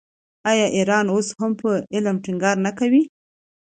[0.49, 3.01] آیا ایران اوس هم په علم ټینګار نه کوي؟